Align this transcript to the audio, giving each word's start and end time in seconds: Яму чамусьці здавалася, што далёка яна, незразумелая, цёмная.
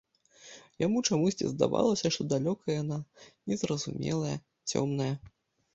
Яму 0.85 1.03
чамусьці 1.09 1.49
здавалася, 1.51 2.07
што 2.15 2.21
далёка 2.33 2.65
яна, 2.81 2.99
незразумелая, 3.53 4.35
цёмная. 4.75 5.15